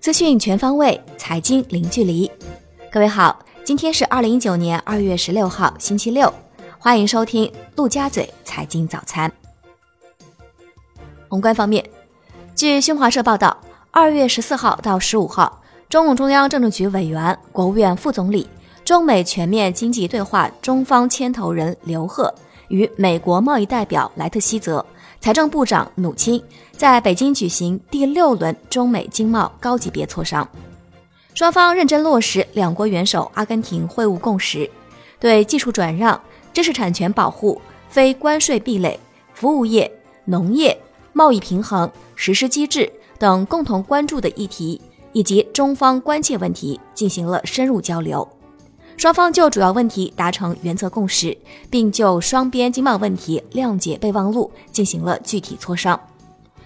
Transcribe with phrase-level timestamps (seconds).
[0.00, 2.30] 资讯全方位，财经零距离。
[2.90, 6.32] 各位好，今天是二零一九年二月十六号，星期六，
[6.78, 9.30] 欢迎收听陆家嘴财经早餐。
[11.28, 11.84] 宏观方面，
[12.56, 13.56] 据新华社报道，
[13.90, 18.48] 二月十四号到十五号，中共中央政治局委员、国务院副总理、
[18.84, 22.34] 中美全面经济对话中方牵头人刘鹤
[22.68, 24.84] 与美国贸易代表莱特希泽。
[25.20, 30.48] 财政部长努钦在北京举行第六轮中美经贸高级别磋商，
[31.34, 34.68] 双方认真落实两国元首阿根廷会晤共识，
[35.18, 36.18] 对技术转让、
[36.54, 37.60] 知识产权保护、
[37.90, 38.98] 非关税壁垒、
[39.34, 39.92] 服务业、
[40.24, 40.74] 农业、
[41.12, 44.80] 贸易平衡、实施机制等共同关注的议题
[45.12, 48.26] 以及中方关切问题进行了深入交流。
[49.00, 51.34] 双方就主要问题达成原则共识，
[51.70, 55.98] 并就双边经贸问题谅解备忘录进行了具体磋商。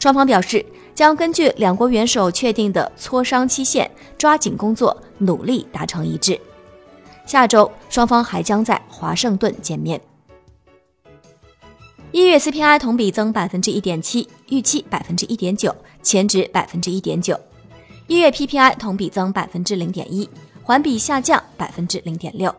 [0.00, 6.36] 双方表示，将根据两国元首确定的磋商期限，抓紧工作，努力达成一致。
[7.26, 10.00] 下周双方还将在华盛顿见面。
[12.10, 15.72] 一月 CPI 同比增百分之一点七，预期百分之一点九，
[16.02, 17.38] 前值百分之一点九。
[18.08, 20.28] 一月 PPI 同比增百分之零点一。
[20.66, 22.52] 环比下降百分之零点六。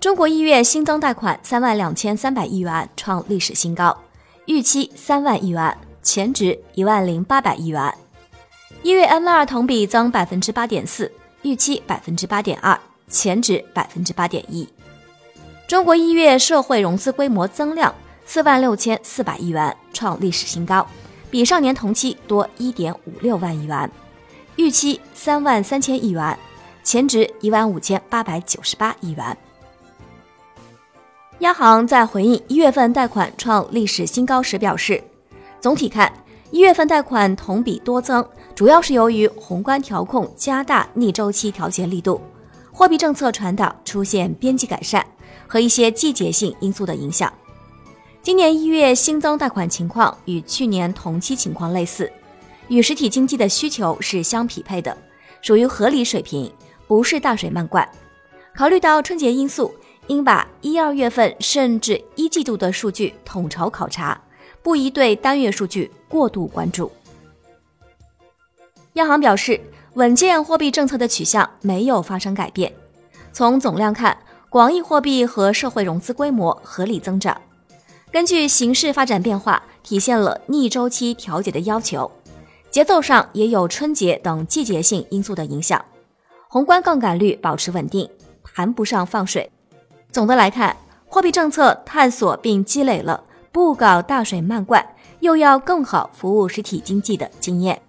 [0.00, 3.94] 中国一月新增贷款三万两千三百亿元，创历史新高，
[4.46, 7.94] 预期三万亿元，前值一万零八百亿元。
[8.82, 14.66] 一月 M2 同比增百分之八点四，预期百分之八点二，前值百分之八点一。
[15.66, 20.86] 中国一月社会融资规模增量四万六千四百亿元，创历史新高，
[21.30, 23.90] 比上年同期多一点五六万亿元。
[24.58, 26.36] 预期三万三千亿元，
[26.82, 29.38] 前值一万五千八百九十八亿元。
[31.38, 35.00] 央行在回应一月份贷款创历史新高时表示，
[35.60, 36.12] 总体看，
[36.50, 42.20] 一月份贷款同比多增，主要是由于宏观调控加大逆周期调节力度，
[42.72, 45.06] 货币政策传导出现边际改善
[45.46, 47.32] 和一些季节性因素的影响。
[48.22, 52.12] 今年一月新增贷款情况与去年同期情况类似。
[52.68, 54.96] 与实体经济的需求是相匹配的，
[55.42, 56.52] 属于合理水平，
[56.86, 57.88] 不是大水漫灌。
[58.54, 59.74] 考虑到春节因素，
[60.06, 64.20] 应把一二月份甚至一季度的数据统筹考察，
[64.62, 66.90] 不宜对单月数据过度关注。
[68.94, 69.60] 央行表示，
[69.94, 72.72] 稳健货币政策的取向没有发生改变。
[73.32, 74.16] 从总量看，
[74.48, 77.40] 广义货币和社会融资规模合理增长。
[78.10, 82.10] 根据形势发展变化，体现了逆周期调节的要求。
[82.70, 85.82] 节奏上也有春节等季节性因素的影响，
[86.48, 88.08] 宏观杠杆率保持稳定，
[88.44, 89.50] 谈不上放水。
[90.12, 90.76] 总的来看，
[91.06, 94.86] 货币政策探索并积累了不搞大水漫灌，
[95.20, 97.80] 又要更好服务实体经济的经验。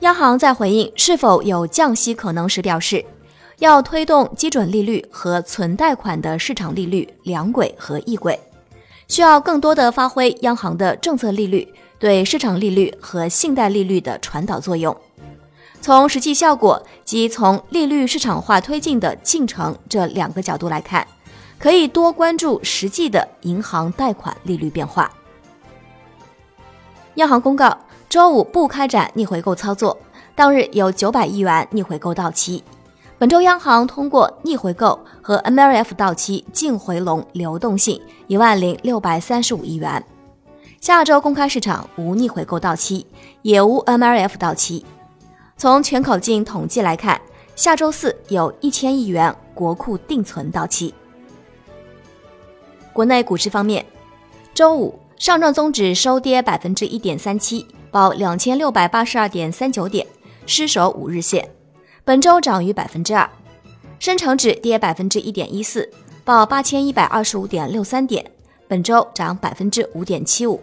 [0.00, 3.04] 央行在回应是否有降息可能时表示，
[3.58, 8.38] 要推动基准利率和存贷款的市场利率两轨和一轨，
[9.08, 11.66] 需要更多的发挥央行的政策利率。
[11.98, 14.94] 对市场利率和信贷利率的传导作用，
[15.80, 21.06] 从实际效果及从利率市场化推进的进程这两个角度来看，
[21.58, 25.10] 可以多关注实际的银行贷款利率变化。
[27.14, 27.78] 央行公告，
[28.10, 29.96] 周五不开展逆回购操作，
[30.34, 32.62] 当日有九百亿元逆回购到期。
[33.18, 40.04] 本周央行通过逆回购和 MLF 到期净回笼流动性一万零六百三十五亿元。
[40.80, 43.06] 下周公开市场无逆回购到期，
[43.42, 44.84] 也无 MLF 到期。
[45.56, 47.20] 从全口径统计来看，
[47.54, 50.94] 下周四有一千亿元国库定存到期。
[52.92, 53.84] 国内股市方面，
[54.54, 60.06] 周五上证综指收跌百分之一点三七，报两千六百八十二点三九点，
[60.46, 61.48] 失守五日线。
[62.04, 63.28] 本周涨逾百分之二。
[63.98, 65.90] 深成指跌百分之一点一四，
[66.22, 68.30] 报八千一百二十五点六三点，
[68.68, 70.60] 本周涨百分之五点七五。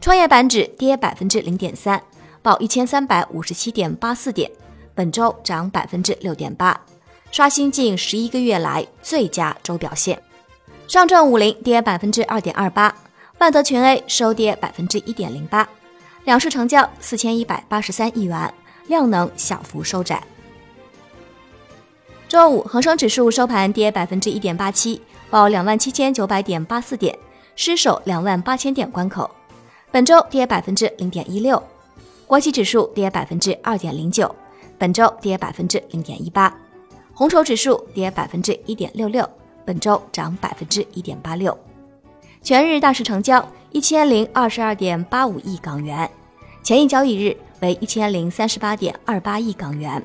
[0.00, 2.00] 创业板指跌百分之零点三，
[2.42, 4.50] 报一千三百五十七点八四点，
[4.94, 6.80] 本周涨百分之六点八，
[7.32, 10.22] 刷新近十一个月来最佳周表现。
[10.86, 12.94] 上证五零跌百分之二点二八，
[13.38, 15.68] 万德全 A 收跌百分之一点零八，
[16.24, 18.54] 两市成交四千一百八十三亿元，
[18.86, 20.22] 量能小幅收窄。
[22.28, 25.00] 周五恒生指数收盘跌百分之一点八七，
[25.30, 27.16] 报两万七千九百点八四点，
[27.56, 29.28] 失守两万八千点关口。
[29.90, 31.60] 本周跌百分之零点一六，
[32.26, 34.32] 国企指数跌百分之二点零九，
[34.76, 36.54] 本周跌百分之零点一八，
[37.14, 39.28] 红筹指数跌百分之一点六六，
[39.64, 41.56] 本周涨百分之一点八六。
[42.42, 46.08] 全日大市成交一千零二十二点八五亿港元，
[46.62, 50.02] 前一交易日为一千零三十八点二八亿港元。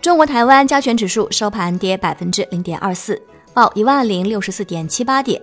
[0.00, 3.20] 中国台湾加权指数收盘跌百分之零点二四，
[3.52, 5.40] 报一万零六十四点七八点，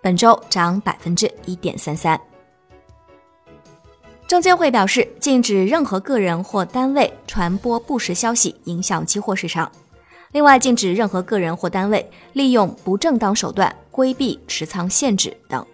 [0.00, 2.18] 本周涨百分之一点三三。
[4.26, 9.70] 证监会表示，禁止任何个人或单位传播不实消息，影响期货市场。
[10.32, 15.66] 另外，禁止任何个人或单位利用不正当手段规避持仓限制等。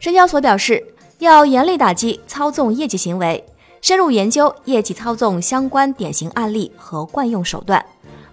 [0.00, 0.84] 深交所表示，
[1.18, 3.44] 要严厉打击操纵业绩行为，
[3.80, 7.84] 深入研究业绩操纵相关典型案例和惯用手段，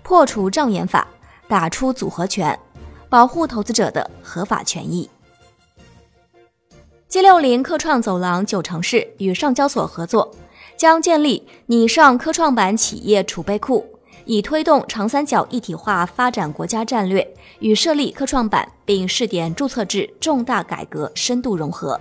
[0.01, 1.05] 破除障眼法，
[1.51, 2.57] 打出组合拳，
[3.09, 5.09] 保护投资者的合法权益。
[7.09, 10.33] G 六零科创走廊九城市与上交所合作，
[10.77, 13.85] 将建立拟上科创板企业储备库。
[14.23, 17.27] 以推动长三角一体化发展国家战略
[17.59, 21.99] 与设立科创板并试点注册制重大改革深度融合，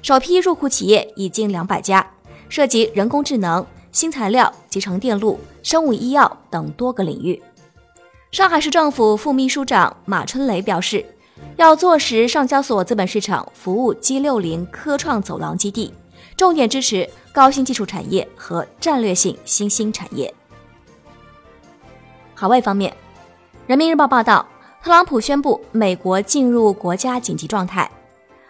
[0.00, 2.08] 首批入库企业已经两百家，
[2.48, 7.42] 涉及人工智能、新材料、集成电路、生物医药等多个领域。
[8.30, 11.04] 上海市政府副秘书长马春雷表示，
[11.56, 15.92] 要坐实上交所资本市场服务 G 六零科创走廊基地，
[16.36, 20.32] 重点支持高新技术产业和战略性新兴产业。
[22.32, 22.92] 海外方面，
[23.66, 24.46] 《人民日报》报道，
[24.80, 27.90] 特朗普宣布美国进入国家紧急状态。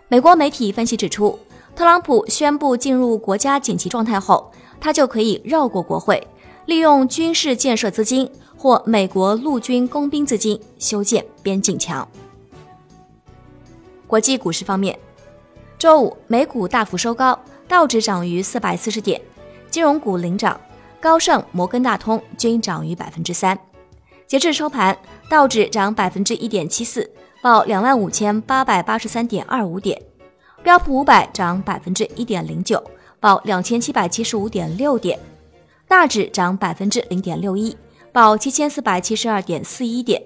[0.08, 1.38] 美国媒体分析指出，
[1.74, 6.22] 特朗普宣布进入国家紧急状态后，他就可以绕过国会，
[6.70, 12.08] 利用军事建设资金或美国陆军工兵资金修建边境墙。
[14.06, 14.96] 国际股市方面，
[15.76, 17.36] 周五美股大幅收高，
[17.66, 19.20] 道指涨逾四百四十点，
[19.68, 20.60] 金融股领涨，
[21.00, 23.58] 高盛、摩根大通均涨逾百分之三。
[24.28, 24.96] 截至收盘，
[25.28, 27.10] 道指涨百分之一点七四，
[27.42, 29.98] 报两万五千八百八十三点二五点；
[30.62, 32.80] 标普五百涨百分之一点零九，
[33.18, 35.18] 报两千七百七十五点六点；
[35.90, 37.76] 大指涨百分之零点六一，
[38.12, 40.22] 报七千四百七十二点四一点。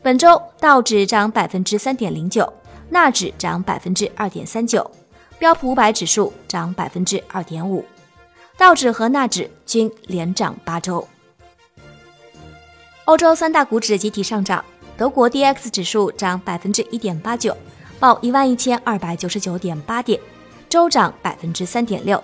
[0.00, 2.50] 本周道指涨百分之三点零九，
[2.88, 4.88] 纳指涨百分之二点三九，
[5.40, 7.84] 标普五百指数涨百分之二点五，
[8.56, 11.04] 道指和纳指均连涨八周。
[13.06, 14.64] 欧洲三大股指集体上涨，
[14.96, 17.56] 德国 D X 指数涨百分之一点八九，
[17.98, 20.20] 报一万一千二百九十九点八点，
[20.68, 22.22] 周涨百分之三点六。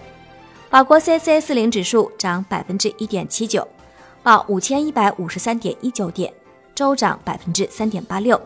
[0.73, 3.69] 法国 C C 四零指数涨百分之一点七九，
[4.23, 6.33] 报五千一百五十三点一九点，
[6.75, 8.41] 周涨百分之三点八六。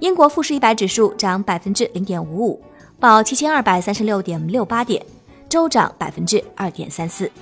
[0.00, 2.62] 英国富时一百指数涨百分之零点五五，
[3.00, 5.02] 报七千二百三十六点六八点，
[5.48, 7.32] 周涨百分之二点三四。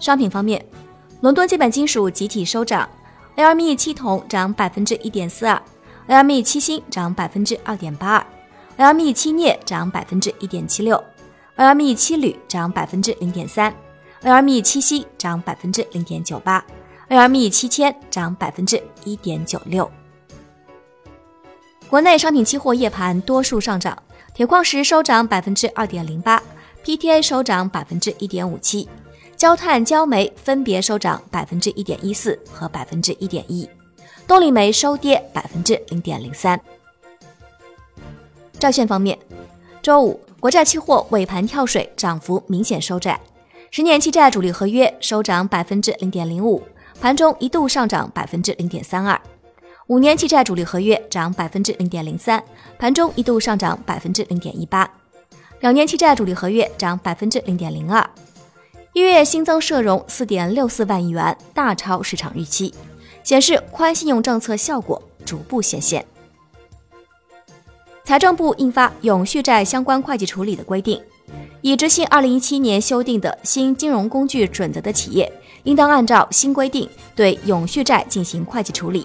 [0.00, 0.60] 商品方面。
[1.20, 2.88] 伦敦基本金属集体收涨
[3.36, 5.62] ，LME 七铜涨百分之一点四二
[6.08, 8.26] ，LME 七锌涨百分之二点八二
[8.78, 11.00] ，LME 七镍涨百分之一点七六
[11.56, 13.74] ，LME 七铝涨百分之零点三
[14.22, 16.64] ，LME 七锡涨百分之零点九八
[17.08, 19.90] ，LME 七铅涨百分之一点九六。
[21.88, 23.96] 国内商品期货夜盘多数上涨，
[24.34, 26.42] 铁矿石收涨百分之二点零八
[26.84, 28.88] ，PTA 收涨百分之一点五七。
[29.36, 33.68] 焦炭、焦煤分别收涨百分之一点一四和百分之一点一，
[34.26, 36.58] 动力煤收跌百分之零点零三。
[38.58, 39.18] 债券方面，
[39.82, 43.20] 周五国债期货尾盘跳水，涨幅明显收窄。
[43.72, 46.62] 十年期债主力合约收涨百分之零点零五，
[47.00, 49.20] 盘中一度上涨百分之零点三二。
[49.88, 52.40] 五年期债主力合约涨百分之零点零三，
[52.78, 54.88] 盘中一度上涨百分之零点一八。
[55.58, 58.08] 两年期债主力合约涨百分之零点零二。
[58.92, 62.72] 一月新增社融四点六四万亿元，大超市场预期，
[63.24, 66.06] 显示宽信用政策效果逐步显现。
[68.06, 71.02] 财政部印发永续债相关会计处理的规定，
[71.60, 75.30] 已执行二零一七年修订的新金融工具准则的企业，
[75.64, 79.04] 应当按照新规定对永续债进行会计处理；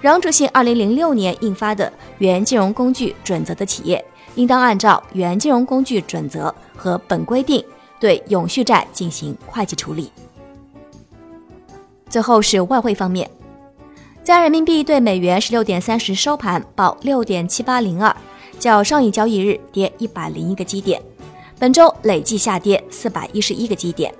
[0.00, 4.02] 仍执行二零零六年印发的原金融工具准则的企业，
[4.36, 7.62] 应当按照原金融工具准则和本规定。
[8.00, 10.10] 对永续债进行会计处理。
[12.08, 13.30] 最后是外汇方面，
[14.24, 18.14] 在人民币对美元十六点三十收盘报六点七八零二，
[18.56, 21.02] 较上一交易日跌一百零一个基点，
[21.58, 24.14] 本周累计下跌四百一十一个基点。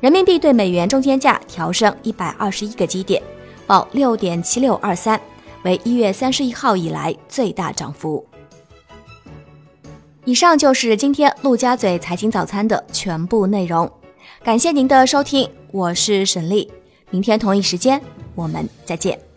[0.00, 3.22] 人民币对美元中间价调升一百二十一个基点，
[3.64, 5.20] 报六点七六二三，
[5.62, 8.26] 为一月三十一号以来最大涨幅。
[10.24, 13.88] 以上就是今天陆家嘴财经早餐的全部内容，
[14.42, 16.68] 感谢您的收听，我是沈丽，
[17.10, 18.02] 明天同一时间
[18.34, 19.27] 我们再见。